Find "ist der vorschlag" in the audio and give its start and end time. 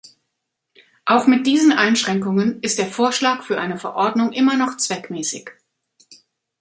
2.63-3.43